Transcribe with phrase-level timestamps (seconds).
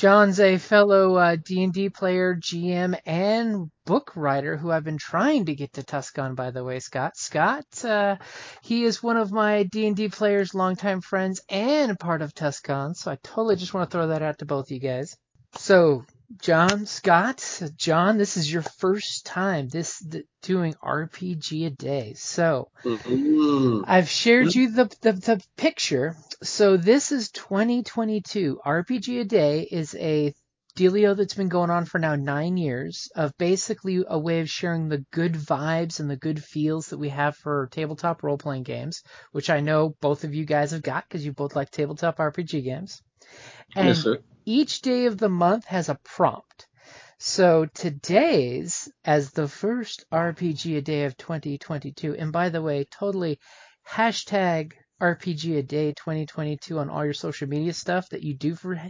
[0.00, 5.54] John's a fellow uh, D&D player, GM, and book writer who I've been trying to
[5.54, 7.18] get to Tucson, by the way, Scott.
[7.18, 8.16] Scott, uh,
[8.62, 13.18] he is one of my D&D players, longtime friends, and part of Tucson, so I
[13.22, 15.18] totally just want to throw that out to both you guys.
[15.58, 16.06] So,
[16.38, 20.04] John, Scott, John, this is your first time this
[20.42, 22.14] doing RPG a day.
[22.14, 23.82] So Mm-hmm.
[23.86, 26.16] I've shared you the, the the picture.
[26.42, 28.60] So this is 2022.
[28.64, 30.34] RPG a day is a
[30.76, 34.88] dealio that's been going on for now nine years of basically a way of sharing
[34.88, 39.02] the good vibes and the good feels that we have for tabletop role playing games,
[39.32, 42.64] which I know both of you guys have got because you both like tabletop RPG
[42.64, 43.02] games.
[43.74, 44.18] And yes, sir.
[44.44, 46.68] Each day of the month has a prompt.
[47.18, 53.38] So today's as the first RPG a day of 2022, and by the way, totally
[53.86, 58.80] hashtag RPG a day 2022 on all your social media stuff that you do for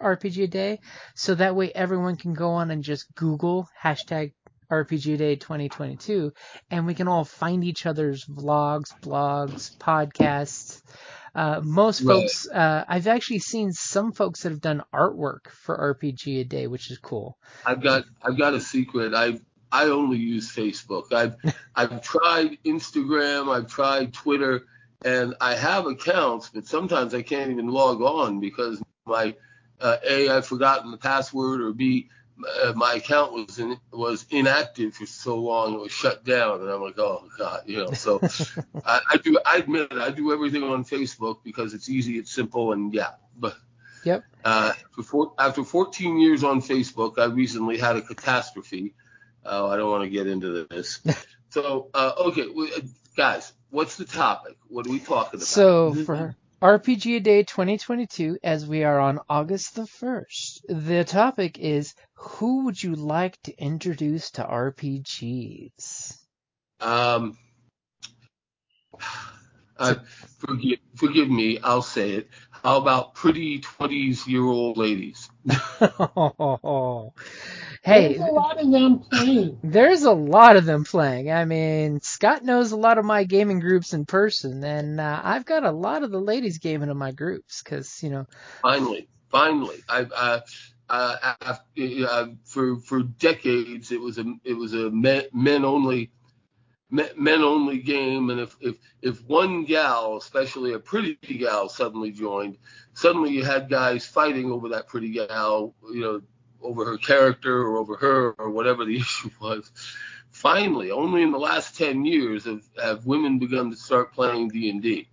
[0.00, 0.80] RPG a day.
[1.14, 4.32] So that way everyone can go on and just Google hashtag
[4.72, 6.32] RPG day 2022
[6.70, 10.80] and we can all find each other's vlogs, blogs, podcasts.
[11.34, 12.14] Uh, most Right.
[12.14, 16.66] folks, uh, I've actually seen some folks that have done artwork for RPG a day,
[16.66, 17.36] which is cool.
[17.64, 19.14] I've got I've got a secret.
[19.14, 19.40] I
[19.70, 21.12] I only use Facebook.
[21.12, 21.36] I've
[21.74, 23.54] I've tried Instagram.
[23.54, 24.64] I've tried Twitter,
[25.04, 29.34] and I have accounts, but sometimes I can't even log on because my
[29.80, 32.08] uh, a I've forgotten the password, or b
[32.64, 36.70] uh, my account was in, was inactive for so long it was shut down, and
[36.70, 37.92] I'm like, oh god, you know.
[37.92, 38.20] So
[38.84, 42.32] I, I do I admit it, I do everything on Facebook because it's easy, it's
[42.32, 43.56] simple, and yeah, but.
[44.04, 44.24] Yep.
[44.44, 44.72] Uh,
[45.38, 48.94] after 14 years on Facebook, I recently had a catastrophe.
[49.46, 50.98] Uh, I don't want to get into this.
[51.50, 52.80] so, uh, okay, uh,
[53.16, 54.56] guys, what's the topic?
[54.66, 55.46] What are we talking about?
[55.46, 61.58] So for RPG a day 2022, as we are on August the 1st, the topic
[61.58, 66.18] is who would you like to introduce to RPGs?
[66.78, 67.36] um,
[69.78, 69.96] uh,
[70.38, 72.28] forgive, forgive me, I'll say it.
[72.50, 75.30] How about pretty 20s year old ladies?
[75.80, 77.10] hey,
[77.86, 79.60] There's a lot of them playing.
[79.62, 81.30] there's a lot of them playing.
[81.32, 85.44] I mean, Scott knows a lot of my gaming groups in person, and uh, I've
[85.46, 88.26] got a lot of the ladies gaming in my groups because, you know,
[88.62, 90.40] Finally, finally, I, uh,
[90.90, 96.12] uh, af- uh, for for decades it was a it was a men, men only
[96.92, 102.12] men, men only game, and if if if one gal, especially a pretty gal, suddenly
[102.12, 102.58] joined,
[102.94, 106.22] suddenly you had guys fighting over that pretty gal, you know,
[106.62, 109.72] over her character or over her or whatever the issue was.
[110.30, 114.70] Finally, only in the last ten years have have women begun to start playing D
[114.70, 115.08] and D.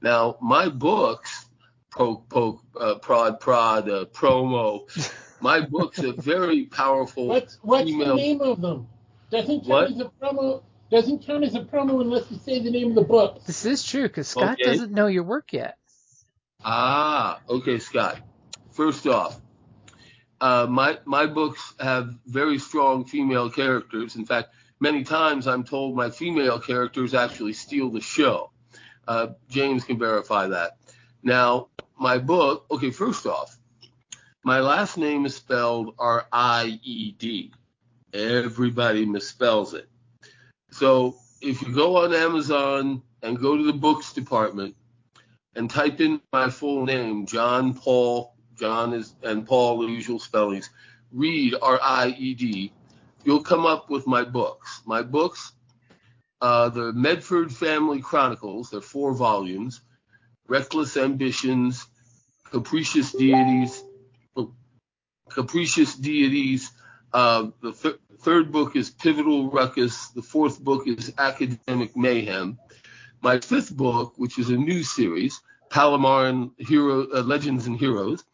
[0.00, 1.46] Now, my books,
[1.90, 4.88] poke, poke, uh, prod, prod, uh, promo,
[5.40, 8.16] my books are very powerful What's what's female.
[8.16, 8.88] the name of them?
[9.30, 9.90] Doesn't count What?
[9.90, 10.62] as promo.
[10.90, 13.44] Doesn't count as a promo unless you say the name of the book.
[13.44, 14.70] this is true because Scott Okay.
[14.70, 15.76] doesn't know your work yet.
[16.64, 18.20] Ah, okay, Scott.
[18.72, 19.38] First off,
[20.40, 24.16] uh, my my books have very strong female characters.
[24.16, 28.50] In fact, many times I'm told my female characters actually steal the show.
[29.06, 30.78] Uh, James can verify that.
[31.22, 31.68] Now,
[31.98, 32.66] my book.
[32.70, 33.56] Okay, first off,
[34.42, 37.52] my last name is spelled R I E D.
[38.12, 39.88] Everybody misspells it.
[40.70, 44.74] So if you go on Amazon and go to the books department,
[45.54, 50.70] and type in my full name, John Paul, John is and Paul the usual spellings,
[51.10, 52.72] Ried R I E D,
[53.24, 54.82] you'll come up with my books.
[54.84, 55.52] My books,
[56.40, 59.80] uh, the Medford Family Chronicles, they're four volumes,
[60.46, 61.86] Reckless Ambitions,
[62.44, 63.82] Capricious Deities,
[65.30, 66.70] Capricious Deities.
[67.12, 70.08] Uh, the th- third book is Pivotal Ruckus.
[70.08, 72.58] The fourth book is Academic Mayhem.
[73.22, 78.24] My fifth book, which is a new series, Palomaran Hero, uh, Legends and Heroes,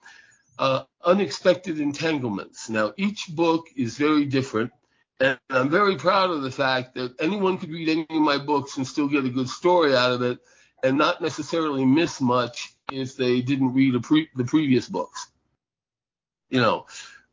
[0.58, 2.69] uh, Unexpected Entanglements.
[2.69, 4.72] Now, each book is very different,
[5.20, 8.76] and I'm very proud of the fact that anyone could read any of my books
[8.76, 10.38] and still get a good story out of it,
[10.82, 15.28] and not necessarily miss much if they didn't read pre- the previous books.
[16.50, 16.86] You know,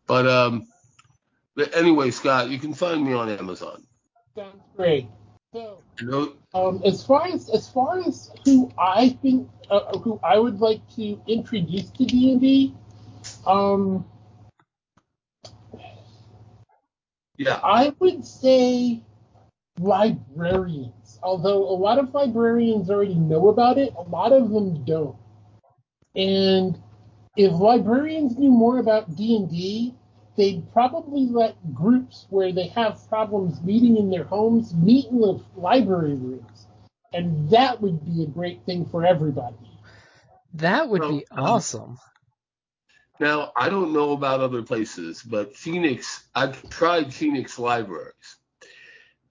[0.07, 0.67] but um,
[1.61, 3.83] but anyway, Scott, you can find me on Amazon.
[4.35, 5.07] Sounds great.
[5.53, 5.83] So,
[6.55, 10.81] um, as far as as far as who I think uh, who I would like
[10.95, 12.73] to introduce to D and D,
[13.45, 14.03] um,
[17.37, 19.03] yeah, I would say
[19.79, 21.19] librarians.
[21.21, 25.15] Although a lot of librarians already know about it, a lot of them don't.
[26.15, 26.81] And
[27.37, 29.95] if librarians knew more about D and D,
[30.41, 35.39] they'd probably let groups where they have problems meeting in their homes meet in the
[35.55, 36.67] library rooms,
[37.13, 39.55] and that would be a great thing for everybody.
[40.55, 41.99] That would Well, be um, awesome.
[43.19, 48.37] Now, I don't know about other places, but Phoenix, I've tried Phoenix libraries.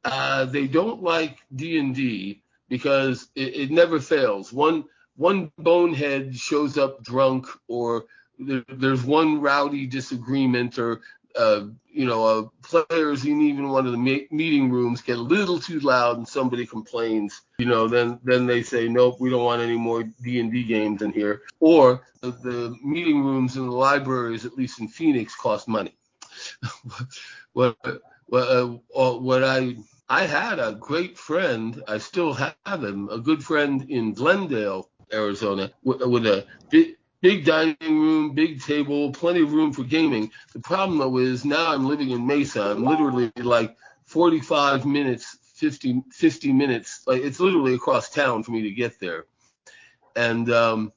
[0.04, 4.52] Uh, they don't like D&D because it, it never fails.
[4.52, 4.84] One
[5.16, 8.06] one bonehead shows up drunk, or
[8.40, 11.00] there, there's one rowdy disagreement, or
[11.36, 15.22] uh, you know, uh, players in even one of the ma- meeting rooms get a
[15.22, 17.42] little too loud, and somebody complains.
[17.58, 21.12] You know, then then they say, nope, we don't want any more D&D games in
[21.12, 21.42] here.
[21.60, 25.96] Or the, the meeting rooms in the libraries, at least in Phoenix, cost money.
[27.52, 27.76] what
[28.26, 28.76] what uh,
[29.18, 29.76] what I
[30.08, 31.82] I had a great friend.
[31.86, 32.54] I still have
[32.84, 36.46] him, a good friend in Glendale, Arizona, with, with a
[37.20, 40.30] big dining room, big table, plenty of room for gaming.
[40.52, 42.62] The problem though is now I'm living in Mesa.
[42.62, 43.76] I'm literally like
[44.06, 47.02] 45 minutes, 50 50 minutes.
[47.06, 49.26] Like it's literally across town for me to get there.
[50.16, 50.92] And um,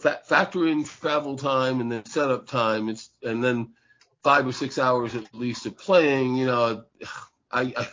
[0.00, 2.88] fa- factor in travel time and then setup time.
[2.88, 3.74] It's and then
[4.22, 6.36] five or six hours at least of playing.
[6.36, 6.84] You know,
[7.50, 7.88] I, I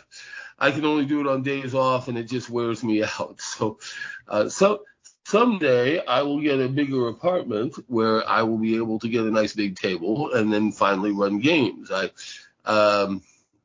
[0.58, 3.40] I can only do it on days off, and it just wears me out.
[3.40, 3.78] So,
[4.28, 4.82] uh, so
[5.26, 9.30] someday I will get a bigger apartment where I will be able to get a
[9.30, 11.90] nice big table and then finally run games.
[11.92, 12.10] I
[12.64, 13.22] um,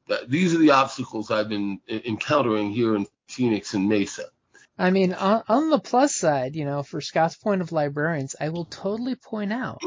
[0.08, 4.26] th- these are the obstacles I've been encountering here in Phoenix and Mesa.
[4.80, 8.50] I mean, on, on the plus side, you know, for Scott's point of librarians, I
[8.50, 9.82] will totally point out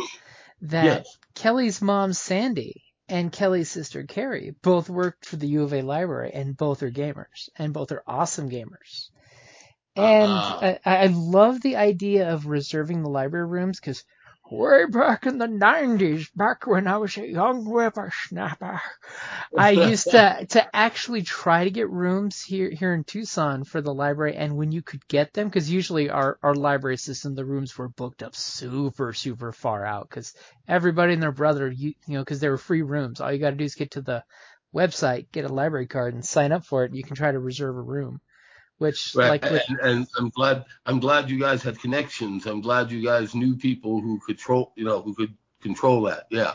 [0.62, 1.18] that Yes.
[1.34, 6.30] Kelly's mom, Sandy, and Kelly's sister, Carrie, both worked for the U of A library,
[6.32, 9.10] and both are gamers, and both are awesome gamers.
[9.96, 10.78] And Uh-uh.
[10.84, 14.04] I, I love the idea of reserving the library rooms because
[14.50, 18.80] way back in the 90s, back when I was a young whippersnapper,
[19.56, 23.94] I used to, to actually try to get rooms here, here in Tucson for the
[23.94, 24.36] library.
[24.36, 27.88] And when you could get them, because usually our, our library system, the rooms were
[27.88, 30.34] booked up super, super far out because
[30.68, 33.20] everybody and their brother, you, you know, because they were free rooms.
[33.20, 34.24] All you got to do is get to the
[34.74, 36.90] website, get a library card and sign up for it.
[36.90, 38.20] And you can try to reserve a room,
[38.78, 42.46] which Right, like and, and I'm glad I'm glad you guys had connections.
[42.46, 46.26] I'm glad you guys knew people who control, you know, who could control that.
[46.30, 46.54] Yeah.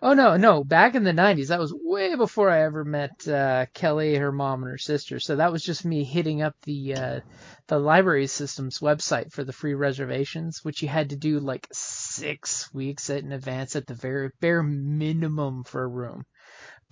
[0.00, 0.64] Oh no, no!
[0.64, 4.62] Back in the '90s, that was way before I ever met uh, Kelly, her mom,
[4.62, 5.20] and her sister.
[5.20, 7.20] So that was just me hitting up the uh,
[7.66, 12.72] the library system's website for the free reservations, which you had to do like six
[12.72, 16.24] weeks in advance at the very bare minimum for a room.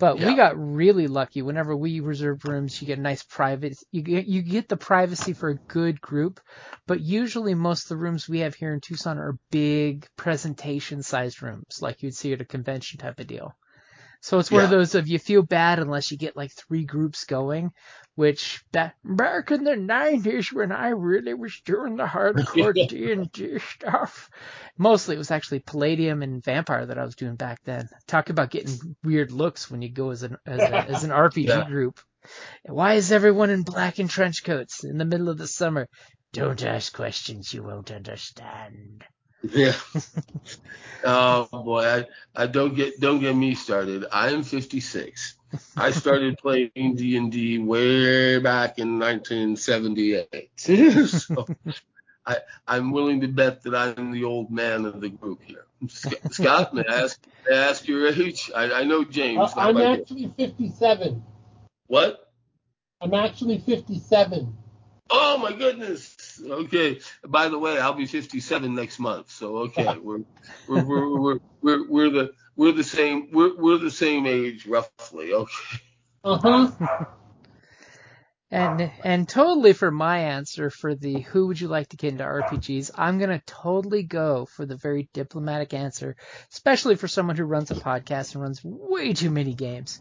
[0.03, 1.41] But we got really lucky.
[1.41, 3.77] Whenever we reserved rooms, you get a nice private.
[3.89, 6.41] You get you get the privacy for a good group.
[6.85, 11.79] But usually, most of the rooms we have here in Tucson are big presentation-sized rooms,
[11.81, 13.55] like you'd see at a convention type of deal.
[14.19, 17.23] So it's one of those of you feel bad unless you get like three groups
[17.23, 17.71] going,
[18.15, 23.31] which back back in the '90s when I really was doing the hardcore D and
[23.31, 24.29] D stuff,
[24.77, 27.89] mostly it was actually Palladium and Vampire that I was doing back then.
[28.07, 31.47] Talk about getting weird looks when you go as an as, a, as an RPG
[31.47, 31.63] Yeah.
[31.63, 31.99] group.
[32.65, 35.87] Why is everyone in black and trench coats in the middle of the summer?
[36.31, 39.03] Don't ask questions you won't understand.
[39.43, 39.73] Yeah.
[41.03, 44.05] oh boy, I, I don't get don't get me started.
[44.11, 45.35] I am 56.
[45.77, 50.49] I started playing D and D way back in 1978.
[51.07, 51.45] so
[52.25, 55.65] I, I'm willing to bet that I'm the old man of the group here.
[55.87, 58.49] Scott, may I ask, may I ask your age?
[58.55, 59.51] I, I know James.
[59.55, 61.21] Uh, I'm actually 57.
[61.87, 62.31] What?
[63.01, 64.55] I'm actually 57.
[65.11, 66.12] Oh my goodness.
[66.41, 66.99] Okay.
[67.25, 69.31] By the way, I'll be 57 next month.
[69.31, 70.19] So okay, we're
[70.67, 75.33] we're we're we're, we're, we're the we're the same we're we're the same age roughly.
[75.33, 75.53] Okay.
[76.23, 77.05] Uh huh.
[78.53, 82.23] And and totally for my answer for the who would you like to get into
[82.23, 86.15] RPGs, I'm gonna totally go for the very diplomatic answer,
[86.51, 89.99] especially for someone who runs a podcast and runs way too many games.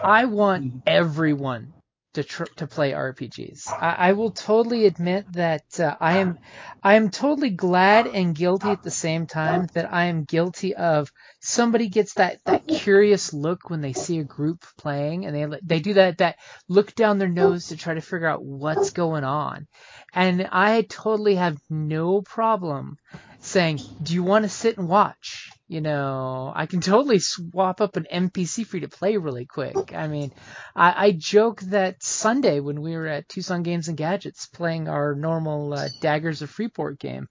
[0.00, 1.72] I want everyone
[2.18, 3.72] to tr- to play RPGs.
[3.80, 6.38] I, I will totally admit that uh, I am
[6.82, 11.12] I am totally glad and guilty at the same time that I am guilty of
[11.40, 15.78] somebody gets that that curious look when they see a group playing and they they
[15.80, 16.36] do that that
[16.68, 19.68] look down their nose to try to figure out what's going on.
[20.12, 22.98] And I totally have no problem
[23.40, 27.96] saying, "Do you want to sit and watch?" You know, I can totally swap up
[27.96, 29.94] an NPC free to play really quick.
[29.94, 30.32] I mean,
[30.74, 35.14] I, I joke that Sunday when we were at Tucson Games and Gadgets playing our
[35.14, 37.28] normal uh, Daggers of Freeport game,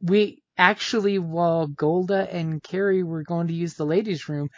[0.00, 4.48] we actually, while Golda and Carrie were going to use the ladies' room,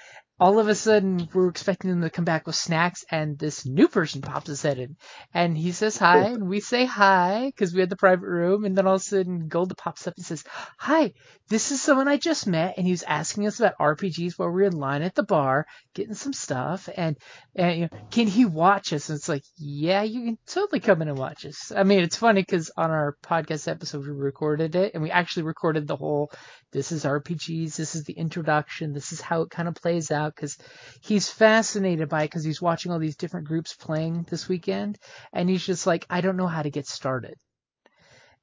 [0.40, 3.86] all of a sudden we're expecting them to come back with snacks and this new
[3.88, 4.96] person pops his head in.
[5.34, 8.76] And he says hi and we say hi because we had the private room and
[8.76, 10.42] then all of a sudden Golda pops up and says
[10.78, 11.12] hi
[11.48, 14.62] this is someone I just met and he was asking us about RPGs while we
[14.62, 17.18] are in line at the bar getting some stuff and,
[17.54, 19.10] and you know, can he watch us?
[19.10, 21.70] And it's like yeah you can totally come in and watch us.
[21.70, 25.42] I mean it's funny because on our podcast episode we recorded it and we actually
[25.42, 26.32] recorded the whole
[26.72, 30.29] this is RPGs, this is the introduction, this is how it kind of plays out
[30.34, 30.56] because
[31.00, 34.98] he's fascinated by it because he's watching all these different groups playing this weekend
[35.32, 37.34] and he's just like, I don't know how to get started.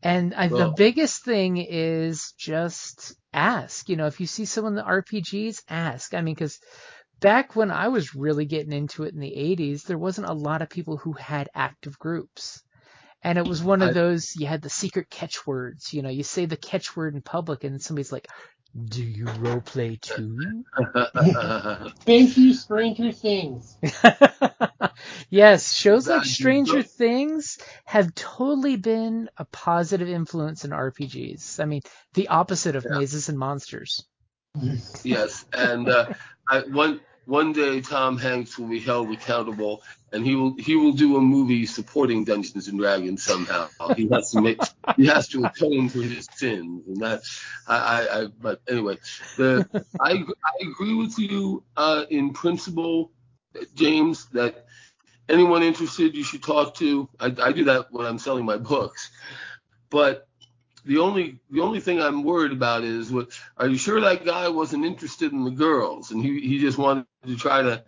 [0.04, 3.90] And I, the biggest thing is just ask.
[3.90, 6.14] You know, if you see someone in the RPGs, ask.
[6.14, 6.60] I mean, because
[7.20, 10.62] back when I was really getting into it in the 80s, there wasn't a lot
[10.62, 12.62] of people who had active groups.
[13.24, 15.92] And it was one of I, those, you had the secret catchwords.
[15.92, 18.28] You know, you say the catchword in public and somebody's like,
[18.86, 20.64] do you roleplay too?
[22.06, 23.78] Thank you, Stranger Things.
[25.30, 31.60] yes, shows like Stranger Things have totally been a positive influence in RPGs.
[31.60, 31.82] I mean,
[32.14, 32.98] the opposite of yeah.
[32.98, 34.06] Mazes and Monsters.
[35.04, 36.14] Yes, and uh,
[36.50, 40.94] I, one one day Tom Hanks will be held accountable and he will he will
[40.94, 43.68] do a movie supporting Dungeons and Dragons somehow.
[43.96, 44.60] He has to make
[44.96, 47.22] he has to atone for his sins, and that
[47.68, 48.98] I, I, I but anyway,
[49.36, 49.68] the
[50.00, 53.12] I I agree with you uh, in principle,
[53.76, 54.66] James, that
[55.28, 57.10] anyone interested you should talk to.
[57.20, 59.12] I, I do that when I'm selling my books,
[59.90, 60.28] but
[60.88, 64.48] the only the only thing I'm worried about is what are you sure that guy
[64.50, 67.84] wasn't interested in the girls and he he just wanted to try to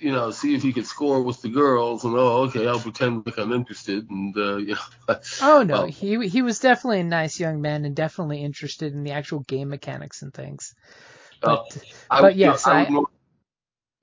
[0.00, 3.26] you know, see if he could score with the girls, and oh, okay, I'll pretend
[3.26, 5.16] like I'm interested, and uh, you know.
[5.42, 9.12] oh no, he he was definitely a nice young man, and definitely interested in the
[9.12, 10.74] actual game mechanics and things.
[11.40, 11.64] But, uh,
[12.10, 13.04] I, but yes, I, I, would,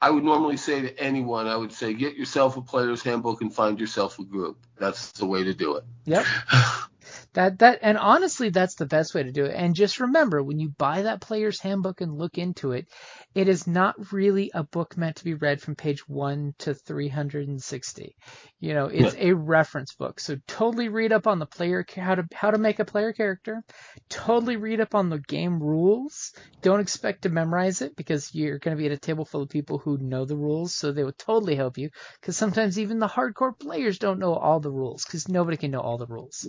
[0.01, 3.53] I would normally say to anyone, I would say, get yourself a player's handbook and
[3.53, 4.65] find yourself a group.
[4.77, 5.83] That's the way to do it.
[6.05, 6.25] Yep.
[7.35, 9.53] That that and honestly that's the best way to do it.
[9.53, 12.87] And just remember when you buy that player's handbook and look into it,
[13.33, 18.15] it is not really a book meant to be read from page 1 to 360.
[18.61, 19.31] You know, it's yeah.
[19.31, 20.21] a reference book.
[20.21, 23.63] So totally read up on the player how to how to make a player character.
[24.07, 26.31] Totally read up on the game rules.
[26.61, 29.49] Don't expect to memorize it because you're going to be at a table full of
[29.49, 31.89] people who know the rules, so they will totally help you
[32.21, 35.81] cuz sometimes even the hardcore players don't know all the rules cuz nobody can know
[35.81, 36.47] all the rules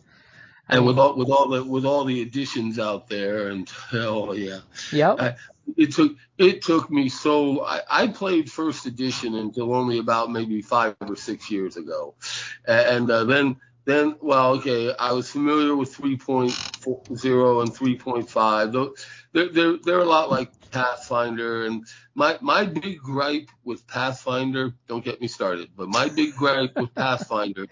[0.68, 4.60] and with all with all the with all the additions out there and oh yeah.
[4.92, 5.34] Yeah
[5.76, 10.62] it took it took me so I, I, played first edition until only about maybe
[10.62, 12.14] five or six years ago.
[12.66, 18.96] And uh, then then well okay i was familiar with 3.0 and 3.5
[19.32, 21.66] they're, they're, they're a lot like pathfinder.
[21.66, 26.76] And my my big gripe with pathfinder don't get me started but my big gripe
[26.76, 27.66] with pathfinder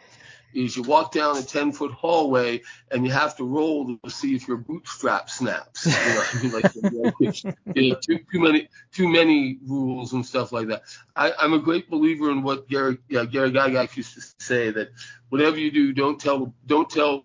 [0.55, 4.35] is you walk down a 10 foot hallway and you have to roll to see
[4.35, 5.87] if your bootstrap snaps.
[5.87, 10.83] You know, like, you know, too, too, many too many rules and stuff like that.
[11.17, 14.91] I, am a great believer in what Gary yeah, Gary Gygax used to say that
[15.29, 17.25] whatever you do, don't tell don't tell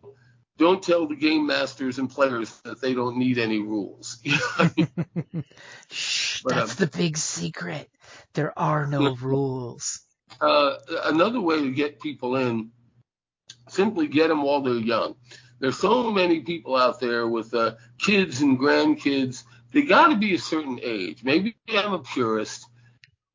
[0.58, 4.20] don't tell the game masters and players that they don't need any rules.
[5.90, 7.90] Shh, but, that's um, the big secret.
[8.34, 10.02] There are no rules.
[10.40, 12.72] Uh, another way to get people in
[13.72, 15.16] simply get them while they're young.
[15.60, 19.44] there's so many people out there with uh, kids and grandkids.
[19.72, 21.24] They got to be a certain age.
[21.24, 22.66] Maybe I'm a purist.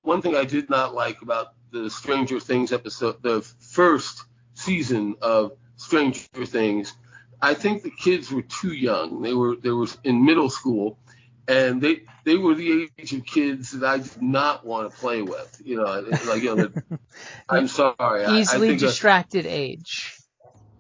[0.02, 4.24] One thing I did not like about the Stranger Things episode, the first
[4.54, 6.94] season of Stranger Things,
[7.40, 9.20] I think the kids were too young.
[9.22, 10.98] They were they were in middle school,
[11.46, 15.22] and they they were the age of kids that I did not want to play
[15.22, 15.60] with.
[15.64, 16.70] You know, like you know,
[17.48, 20.16] I'm sorry, easily I, I distracted age.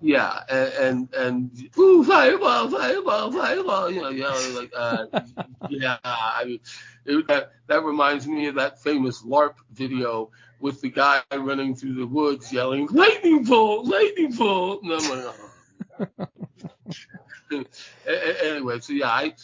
[0.06, 3.90] Yeah, and and, and ooh, fireball, fireball, fireball.
[3.90, 5.06] You know, you know, like uh,
[5.70, 5.96] yeah.
[6.04, 6.60] I mean,
[7.06, 10.30] it, that that reminds me of that famous LARP video
[10.60, 14.82] with the guy running through the woods yelling lightning bolt, lightning bolt.
[14.82, 15.24] And I'm
[15.98, 16.28] like,
[17.50, 17.64] oh.
[18.42, 19.34] anyway, so yeah, I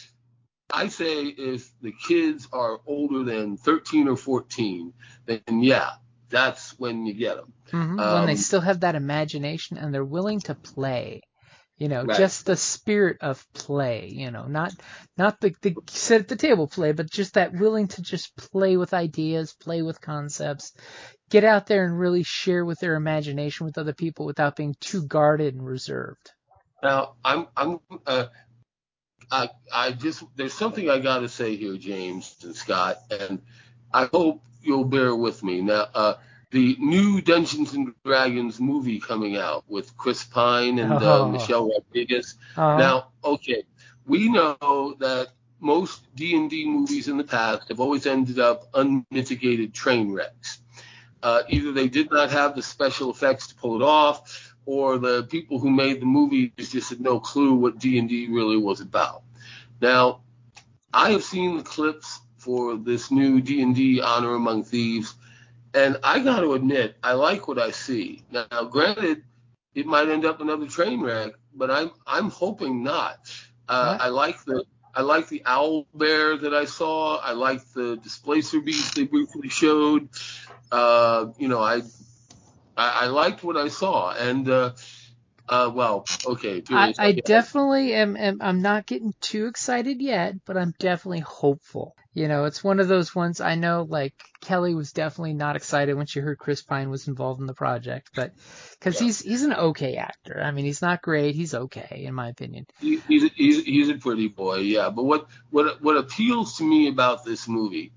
[0.70, 4.92] I say if the kids are older than 13 or 14,
[5.24, 5.92] then yeah,
[6.30, 7.52] that's when you get them.
[7.72, 8.00] Mm-hmm.
[8.00, 11.22] Um, when they um, still have that imagination and they're willing to play.
[11.76, 12.18] You know, right.
[12.18, 14.70] just the spirit of play, you know, not
[15.16, 18.76] not the, the sit at the table play, but just that willing to just play
[18.76, 20.74] with ideas, play with concepts,
[21.30, 25.06] get out there and really share with their imagination with other people without being too
[25.06, 26.30] guarded and reserved.
[26.82, 28.26] Now, I'm I'm uh,
[29.30, 33.40] I I just there's something I got to say here, James and Scott, and
[33.90, 35.60] I hope you'll bear with me.
[35.60, 36.14] Now, uh,
[36.50, 41.28] the new Dungeons and Dragons movie coming out with Chris Pine and uh, oh.
[41.28, 42.34] Michelle Rodriguez.
[42.56, 42.76] Uh-huh.
[42.76, 43.64] Now, okay,
[44.06, 45.28] we know that
[45.60, 50.60] most D&D movies in the past have always ended up unmitigated train wrecks.
[51.22, 55.24] Uh, either they did not have the special effects to pull it off, or the
[55.24, 59.22] people who made the movies just had no clue what D&D really was about.
[59.80, 60.20] Now,
[60.92, 65.14] I have seen the clips for this new D&D Honor Among Thieves,
[65.74, 68.24] and I got to admit, I like what I see.
[68.30, 69.22] Now, granted,
[69.74, 73.30] it might end up another train wreck, but I'm I'm hoping not.
[73.68, 77.18] Uh, I like the I like the owl bear that I saw.
[77.18, 80.08] I like the displacer beast they briefly showed.
[80.72, 81.82] Uh, you know, I,
[82.76, 84.72] I I liked what I saw, and uh,
[85.50, 86.62] uh, well, okay.
[86.70, 88.38] I, I definitely am, am.
[88.40, 91.96] I'm not getting too excited yet, but I'm definitely hopeful.
[92.14, 93.40] You know, it's one of those ones.
[93.40, 97.40] I know, like Kelly was definitely not excited when she heard Chris Pine was involved
[97.40, 98.32] in the project, but
[98.78, 99.06] because yeah.
[99.06, 100.40] he's he's an okay actor.
[100.40, 101.34] I mean, he's not great.
[101.34, 102.66] He's okay, in my opinion.
[102.80, 104.90] He, he's a, he's he's a pretty boy, yeah.
[104.90, 107.92] But what what what appeals to me about this movie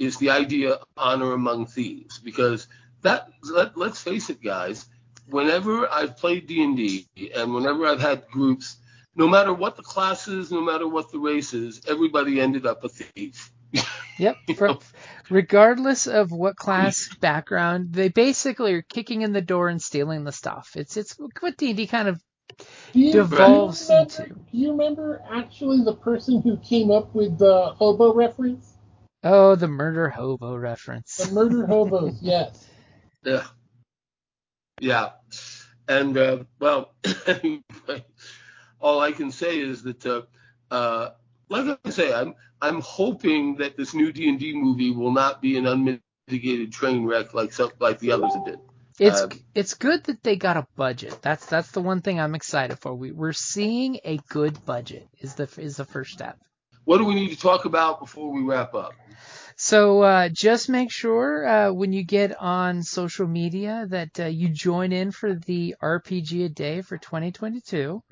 [0.00, 2.66] is the idea of honor among thieves, because
[3.02, 4.86] that let, let's face it, guys
[5.28, 8.76] whenever I've played D&D and whenever I've had groups,
[9.14, 12.84] no matter what the class is, no matter what the race is, everybody ended up
[12.84, 13.50] a thief.
[14.18, 14.36] yep.
[14.56, 14.78] For,
[15.30, 20.32] regardless of what class background, they basically are kicking in the door and stealing the
[20.32, 20.72] stuff.
[20.76, 22.20] It's it's what D&D kind of
[22.92, 24.34] devolves remember, into.
[24.34, 28.74] Do you remember actually the person who came up with the hobo reference?
[29.24, 31.16] Oh, the murder hobo reference.
[31.16, 32.66] The murder hobos, yes.
[33.24, 33.44] Yeah.
[34.80, 35.10] Yeah,
[35.88, 36.94] and uh, well,
[38.80, 40.22] all I can say is that, uh,
[40.70, 41.10] uh,
[41.48, 45.40] like I say, I'm I'm hoping that this new D and D movie will not
[45.40, 48.60] be an unmitigated train wreck like some like the others have been.
[48.98, 51.20] It's uh, it's good that they got a budget.
[51.22, 52.94] That's that's the one thing I'm excited for.
[52.94, 56.38] We we're seeing a good budget is the is the first step.
[56.84, 58.94] What do we need to talk about before we wrap up?
[59.56, 64.50] So uh, just make sure uh, when you get on social media that uh, you
[64.50, 68.02] join in for the RPG a day for 2022.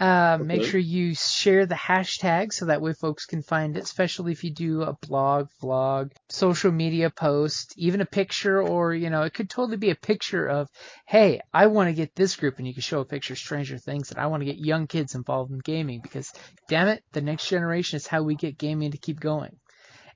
[0.00, 0.42] Uh, okay.
[0.42, 4.42] Make sure you share the hashtag so that way folks can find it, especially if
[4.42, 9.32] you do a blog, vlog, social media post, even a picture, or, you know, it
[9.32, 10.68] could totally be a picture of,
[11.06, 13.78] hey, I want to get this group, and you can show a picture of Stranger
[13.78, 16.32] Things, and I want to get young kids involved in gaming because,
[16.68, 19.56] damn it, the next generation is how we get gaming to keep going.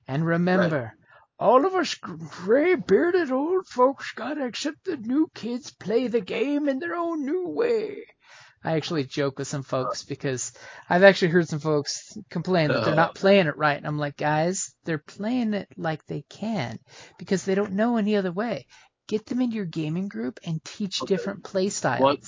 [0.09, 0.91] And remember, right.
[1.37, 6.67] all of us gray bearded old folks gotta accept the new kids play the game
[6.67, 8.05] in their own new way.
[8.63, 10.51] I actually joke with some folks because
[10.89, 13.77] I've actually heard some folks complain that they're not playing it right.
[13.77, 16.79] And I'm like, guys, they're playing it like they can
[17.19, 18.65] because they don't know any other way.
[19.07, 21.13] Get them into your gaming group and teach okay.
[21.13, 22.01] different play styles.
[22.01, 22.19] What,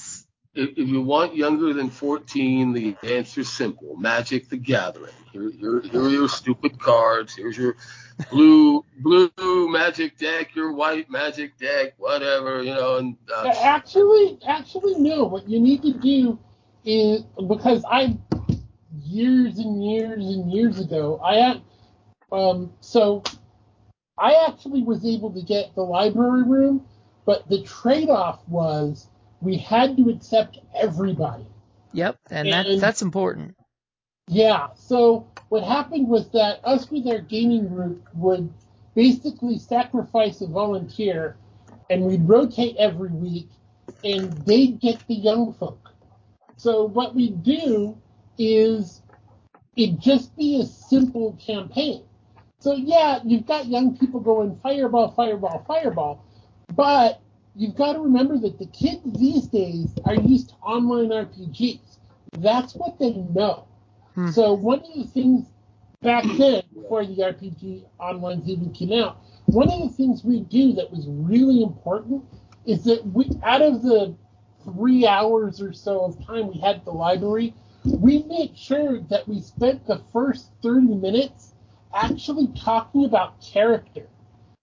[0.54, 5.14] if, you want younger than 14, the answer is simple: Magic: The Gathering.
[5.32, 7.36] Here, here, here are your stupid cards.
[7.36, 7.78] Here's your
[8.30, 12.98] blue blue magic deck, your white magic deck, whatever, you know.
[12.98, 15.24] And uh, actually, actually, no.
[15.26, 16.38] What you need to do
[16.84, 18.18] is because I
[19.04, 21.62] years and years and years ago, I
[22.32, 23.24] um so
[24.18, 26.86] I actually was able to get the library room,
[27.26, 29.08] but the trade-off was
[29.42, 31.46] we had to accept everybody.
[31.94, 33.56] Yep, and, that that's important.
[34.28, 34.70] Yeah.
[34.76, 38.52] So what happened was that us with our gaming group would
[38.96, 41.36] basically sacrifice a volunteer,
[41.90, 43.50] and we'd rotate every week,
[44.04, 45.90] and they'd get the young folk.
[46.58, 47.98] So what we do
[48.38, 49.02] is
[49.76, 52.04] it just be a simple campaign.
[52.60, 56.26] So yeah, you've got young people going fireball, fireball, fireball,
[56.76, 57.21] but
[57.56, 61.98] you've got to remember that the kids these days are used to online RPGs.
[62.38, 63.68] That's what they know.
[64.16, 64.30] Hmm.
[64.32, 65.48] So one of the things
[66.02, 70.74] back then, before the RPG online even came out, one of the things we do
[70.74, 72.24] that was really important
[72.66, 74.16] is that we, out of the
[74.64, 79.28] three hours or so of time we had at the library, we made sure that
[79.28, 81.54] we spent the first 30 minutes
[81.94, 84.08] actually talking about character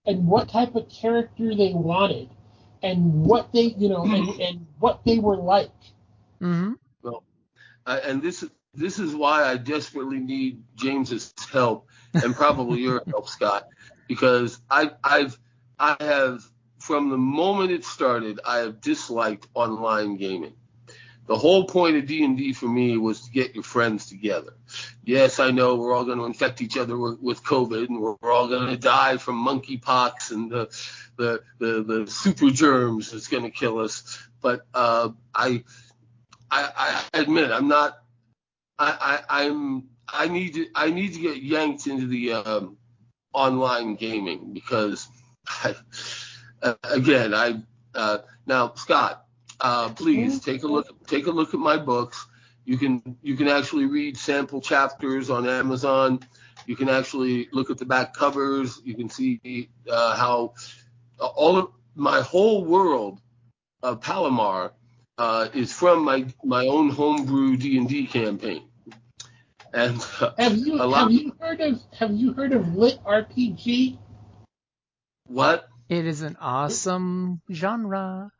[0.05, 2.29] and what type of character they wanted
[2.81, 5.71] and what they, you know, and, and what they were like.
[6.39, 6.73] hmm
[7.85, 13.27] Uh, and this this is why I desperately need James's help and probably your help,
[13.27, 13.67] Scott,
[14.07, 15.39] because I I've
[15.79, 16.43] I have
[16.79, 20.53] from the moment it started I have disliked online gaming.
[21.25, 24.53] The whole point of D&D for me was to get your friends together.
[25.09, 28.13] Yes, I know we're all going to infect each other with, with COVID, and we're,
[28.21, 30.69] we're all going to die from monkeypox and the
[31.17, 34.19] the the, the super germs that's going to kill us.
[34.39, 35.63] But uh, I
[36.51, 37.97] I, I admit I'm not.
[38.77, 42.77] I, I I'm I need to I need to get yanked into the um,
[43.33, 45.07] online gaming because
[45.47, 45.73] I,
[46.61, 47.63] uh, again I
[47.95, 49.25] uh, now Scott
[49.59, 52.27] uh, please take a look take a look at my books.
[52.65, 56.19] You can you can actually read sample chapters on Amazon.
[56.65, 58.79] You can actually look at the back covers.
[58.83, 60.53] You can see uh, how
[61.19, 63.19] all of my whole world
[63.81, 64.73] of Palomar
[65.17, 68.63] uh, is from my my own homebrew D and D campaign.
[69.73, 73.97] And uh, Have you have you heard of have you heard of lit RPG?
[75.27, 75.67] what?
[75.89, 78.31] It is an awesome genre.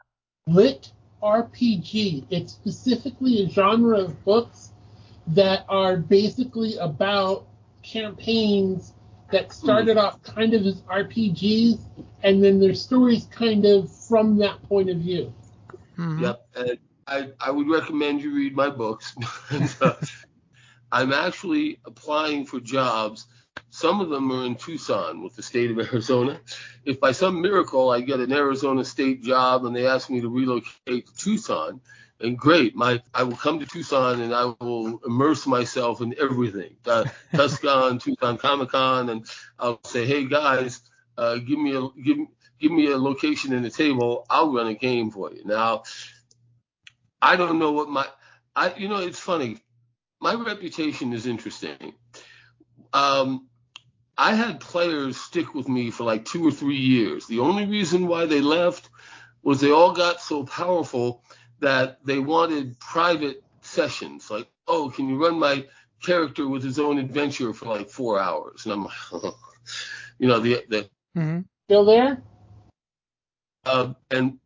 [0.48, 2.26] Lit RPG.
[2.30, 4.72] It's specifically a genre of books
[5.28, 7.48] that are basically about
[7.84, 8.94] campaigns
[9.32, 11.80] that started off kind of as RPGs,
[12.24, 15.32] and then their stories kind of from that point of view.
[15.98, 16.22] Mhm.
[16.22, 16.48] Yep.
[16.56, 16.78] And
[17.08, 19.16] I I would recommend you read my books.
[19.52, 19.94] And, uh,
[20.92, 23.28] I'm actually applying for jobs.
[23.70, 26.40] Some of them are in Tucson with the state of Arizona.
[26.86, 30.30] If by some miracle I get an Arizona state job and they ask me to
[30.30, 31.82] relocate to Tucson,
[32.20, 32.76] then great.
[32.76, 36.76] My I will come to Tucson and I will immerse myself in everything.
[36.86, 39.26] Uh, Tucson, Tucson Comic Con, and
[39.58, 40.82] I'll say, hey guys,
[41.18, 42.18] uh, give me a give
[42.60, 44.26] give me a location and a table.
[44.30, 45.44] I'll run a game for you.
[45.46, 45.84] Now,
[47.22, 48.06] I don't know what my
[48.56, 49.58] I you know it's funny.
[50.22, 51.94] My reputation is interesting.
[52.92, 53.49] Um,
[54.20, 57.26] I had players stick with me for like two or three years.
[57.26, 58.90] The only reason why they left
[59.44, 61.24] was they all got so powerful
[61.62, 64.30] that they wanted private sessions.
[64.30, 65.66] Like, oh, can you run my
[66.04, 68.66] character with his own adventure for like four hours?
[68.66, 69.34] And I'm like,
[70.20, 71.46] you know, the the Mhm.
[71.68, 72.22] Still there?
[73.66, 74.38] uh, and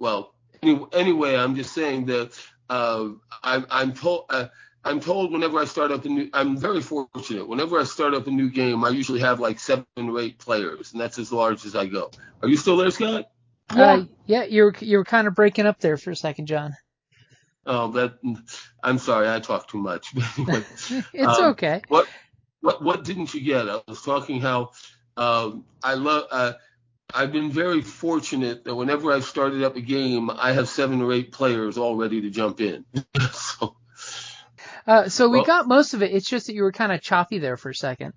[0.00, 2.36] well, any, anyway, I'm just saying that
[2.68, 3.10] uh,
[3.44, 4.24] I'm, I'm told.
[4.30, 4.48] Uh,
[4.84, 7.48] I'm told whenever I start up a new, I'm very fortunate.
[7.48, 10.92] Whenever I start up a new game, I usually have like seven or eight players,
[10.92, 12.10] and that's as large as I go.
[12.42, 13.30] Are you still there, Scott?
[13.74, 14.00] Yeah.
[14.00, 16.76] Uh, yeah, you were you were kind of breaking up there for a second, John.
[17.66, 18.14] Oh, that.
[18.82, 20.14] I'm sorry, I talk too much.
[20.38, 20.64] But anyway,
[21.12, 21.82] it's Um, okay.
[21.88, 22.08] what
[22.60, 23.68] what what didn't you get?
[23.68, 24.72] I was talking how
[25.16, 26.24] um, I love.
[26.30, 26.52] Uh,
[27.14, 31.12] I've been very fortunate that whenever I've started up a game, I have seven or
[31.12, 32.84] eight players all ready to jump in.
[33.32, 33.76] so
[34.86, 36.12] Uh, so we well- got most of it.
[36.12, 38.14] It's just that you were kind of choppy there for a second.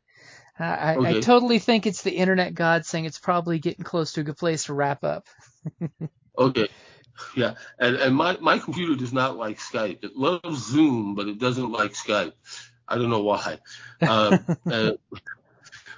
[0.58, 4.22] Uh, I, I totally think it's the internet god saying it's probably getting close to
[4.22, 5.28] a good place to wrap up.
[6.38, 6.68] Okay.
[7.36, 7.54] Yeah.
[7.80, 10.04] And and my, my computer does not like Skype.
[10.04, 12.34] It loves Zoom, but it doesn't like Skype.
[12.88, 13.60] I don't know why.
[14.02, 14.92] Um, uh,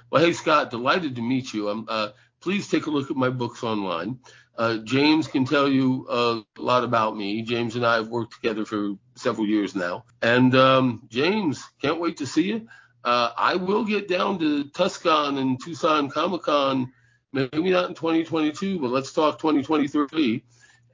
[0.08, 1.68] well, hey Scott, delighted to meet you.
[1.68, 4.20] Um, uh, please take a look at my books online.
[4.58, 7.42] Uh, James can tell you uh, a lot about me.
[7.42, 10.04] James and I have worked together for several years now.
[10.20, 12.68] And um, James, can't wait to see you.
[13.04, 16.92] Uh, I will get down to Tucson and Tucson Comic Con,
[17.32, 20.42] maybe not in 2022, but let's talk 2023.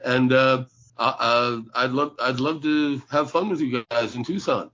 [0.05, 0.65] And uh,
[0.99, 4.71] uh, I'd love I'd love to have fun with you guys in Tucson.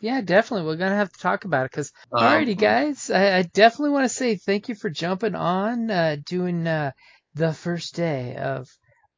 [0.00, 0.66] Yeah, definitely.
[0.66, 1.92] We're gonna have to talk about it because.
[2.12, 3.10] Um, Alrighty, guys.
[3.10, 6.92] I, I definitely want to say thank you for jumping on, uh, doing uh,
[7.36, 8.68] the first day of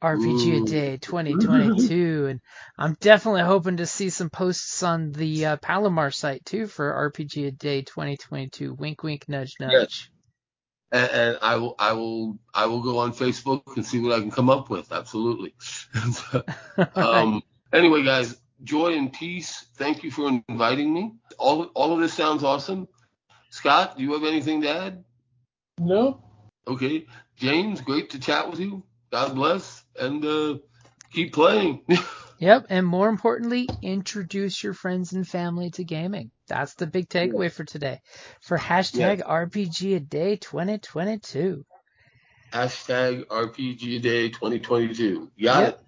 [0.02, 0.66] RPG a Ooh.
[0.66, 2.40] Day 2022, and
[2.76, 7.46] I'm definitely hoping to see some posts on the uh, Palomar site too for RPG
[7.46, 8.74] a Day 2022.
[8.74, 9.72] Wink, wink, nudge, nudge.
[9.72, 10.08] Yes.
[10.90, 14.20] And, and I will, I will, I will go on Facebook and see what I
[14.20, 14.90] can come up with.
[14.90, 15.54] Absolutely.
[16.94, 19.66] um, anyway, guys, joy and peace.
[19.76, 21.12] Thank you for inviting me.
[21.38, 22.88] All, all of this sounds awesome.
[23.50, 25.04] Scott, do you have anything to add?
[25.78, 26.22] No.
[26.66, 27.06] Okay.
[27.38, 28.82] James, great to chat with you.
[29.10, 30.58] God bless and uh,
[31.12, 31.82] keep playing.
[32.40, 36.30] Yep, and more importantly, introduce your friends and family to gaming.
[36.46, 37.48] That's the big takeaway yeah.
[37.48, 38.00] for today.
[38.42, 39.24] For hashtag yeah.
[39.24, 41.64] RPG a day 2022.
[42.52, 45.32] Hashtag RPG a day 2022.
[45.42, 45.68] Got yep.
[45.68, 45.80] it.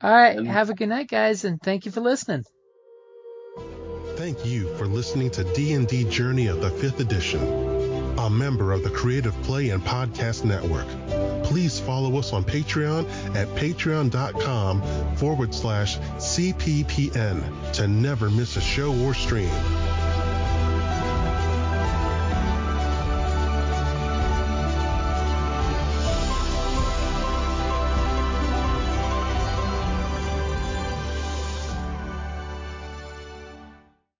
[0.00, 0.36] All right.
[0.36, 2.44] And have a good night, guys, and thank you for listening.
[4.16, 7.73] Thank you for listening to D&D Journey of the 5th Edition,
[8.18, 10.86] a member of the Creative Play and Podcast Network
[11.44, 14.82] please follow us on Patreon at patreon.com
[15.16, 19.50] forward slash CPPN to never miss a show or stream.